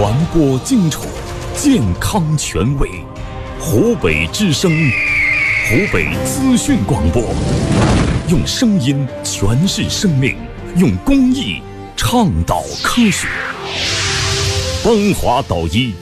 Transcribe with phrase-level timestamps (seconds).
[0.00, 1.04] 传播精准，
[1.56, 2.88] 健康权威。
[3.58, 4.70] 湖北之声，
[5.68, 7.34] 湖北资讯广播，
[8.28, 10.36] 用声音诠释生命，
[10.76, 11.60] 用公益
[11.96, 13.26] 倡导科学。
[14.84, 15.92] 邦华导医，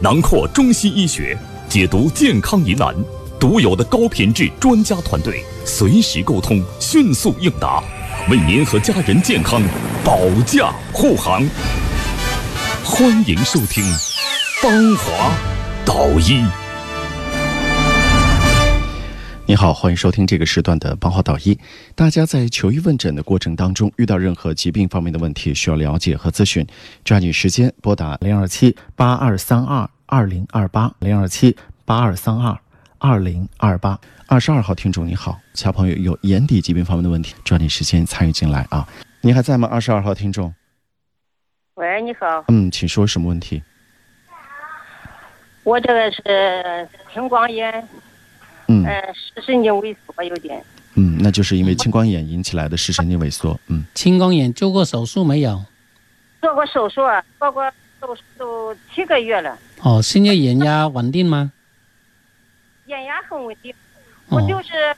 [0.00, 2.92] 囊括中西医学，解读健康疑难，
[3.38, 7.80] 独有的高品质专家团队，随时沟通，迅速应答，
[8.28, 9.62] 为您和家人健康
[10.04, 11.48] 保驾护航。
[12.86, 13.82] 欢迎收听
[14.60, 15.34] 芳华
[15.86, 16.44] 导医。
[19.46, 21.58] 你好，欢迎收听这个时段的芳华导医。
[21.94, 26.64] 大家在求医问诊的过程当中，遇到任何疾病方面的问题需要了解和咨询，
[27.02, 32.56] 抓紧时间拨打零二七八二三二二零二八零二七八二三二
[32.98, 33.98] 二零二八。
[34.26, 38.86] 二十二号听众你好，小朋友有眼底疾病方面的问题，抓紧时间参与进来啊！
[39.22, 39.66] 你还在吗？
[39.70, 40.52] 二十二号听众。
[41.74, 42.44] 喂，你好。
[42.48, 43.60] 嗯，请说什么问题？
[45.64, 47.88] 我这个是青光眼，
[48.68, 50.62] 嗯呃，视神经萎缩有点。
[50.94, 53.58] 嗯，那就是因为青光眼引起来的视神经萎缩。
[53.66, 55.64] 嗯，青光眼做过手术没有？
[56.40, 57.00] 做过手术，
[57.40, 57.68] 做过
[58.00, 61.50] 手术都七个月了，哦，现在眼压稳定吗？
[62.86, 63.74] 眼压很稳定。
[64.28, 64.94] 我哦，就是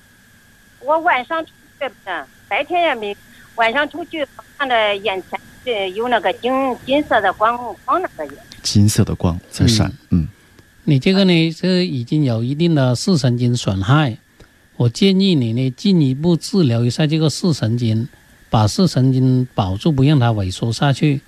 [0.80, 3.16] 我晚上出去的，白天也没，
[3.54, 4.26] 晚上出去
[4.58, 6.52] 看着眼前是有那个金
[6.86, 8.34] 金色的光光那个眼。
[8.62, 9.92] 金色的光在闪。
[10.10, 10.28] 嗯
[10.84, 14.18] 你这个呢是已经有一定的视神经损害，
[14.76, 18.06] 我建议你呢进一步治疗一下这个视神经，
[18.48, 21.20] 把视神经保住，不让它萎缩下去。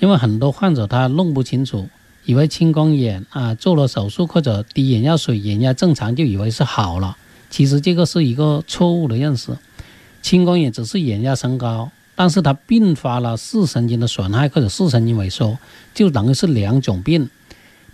[0.00, 1.88] 因为很多患者他弄不清楚，
[2.26, 7.16] 以为青光眼啊做了手术或者滴眼药水，眼压正常就以为是好了，
[7.48, 9.56] 其实这个是一个错误的认识。
[10.20, 15.56] 青光眼只是眼压升高，但是它并发了视神经的损害或者视神经萎缩，
[15.94, 17.30] 就等于是两种病。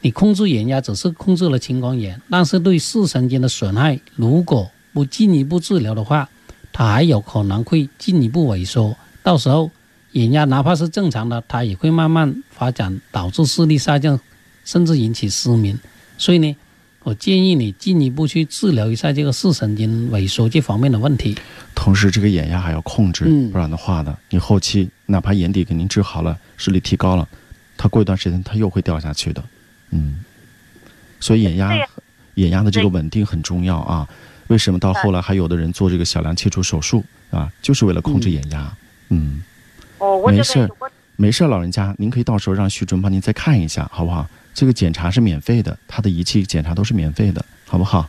[0.00, 6.28] 你控制眼压只是控制了青光眼，但是对视神经的损害，如果不进一步治疗的话，
[6.72, 8.96] 它还有可能会进一步萎缩。
[9.22, 9.70] 到时候
[10.12, 14.18] 眼压哪怕是正常的，它也会慢慢发展，导致视力下降，
[14.64, 15.78] 甚至引起失明。
[16.18, 16.56] 所以呢，
[17.04, 21.36] 我建议你进一步去治疗一下这个视神经萎缩这方面的问题。
[21.74, 27.28] 同时这个眼压还要控制，嗯不然的话呢，你后期哪怕眼底给您治好了，视力提高了，
[27.76, 29.42] 它过一段时间它又会掉下去的。
[29.90, 30.24] 嗯，
[31.18, 31.72] 所以眼压
[32.34, 34.08] 眼压的这个稳定很重要啊。
[34.48, 38.72] 为什么到后来还有的人做这个小梁切除手术啊，就是为了控制眼压。
[39.08, 39.42] 嗯，
[39.98, 40.68] 哦，我没事
[41.16, 44.28] 没事，老人家，您可以到时候让徐主任帮您再看一下，好不好？
[44.54, 48.08] 这个检查是免费的，他的仪器检查都是免费的，好不好？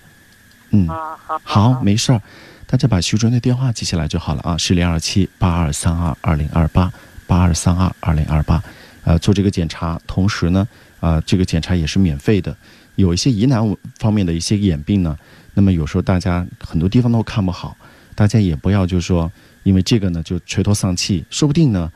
[0.72, 2.22] 嗯，啊好好，没事儿，
[2.66, 6.92] 大家把徐主任的电话记下来就好了啊，是零二七八二三二二零二八
[7.28, 8.62] 八二三二二零二八，
[9.04, 10.68] 呃，做这个检查，同时呢，
[11.00, 12.56] 啊、这个检查也是免费的。
[12.96, 13.62] 有一些疑难
[13.98, 15.18] 方面的一些眼病呢，
[15.54, 17.75] 那么有时候大家很多地方都看不好，
[18.16, 19.31] 大家也不要就是说
[19.64, 21.92] 因为这个呢就垂头丧气，说不定呢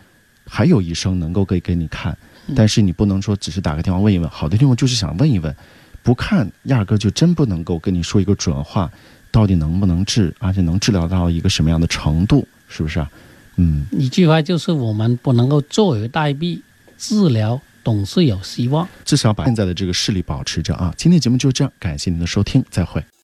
[0.47, 2.17] 还有医生能够给给你看，
[2.55, 4.29] 但是你不能说只是打个电话问一问。
[4.29, 5.55] 好的听众就是想问一问，
[6.03, 8.89] 不看压根儿就真不能够跟你说一个准话，
[9.31, 13.09] 到底能不能治，而且能治疗到一个什么样的程度，是不是啊？
[13.57, 16.61] 嗯，一句话就是我们不能够坐以待毙，
[16.97, 18.87] 治疗总是有希望。
[19.03, 20.93] 至少把现在的这个视力保持着啊。
[20.95, 23.03] 今天节目就这样，感谢您的收听，再会。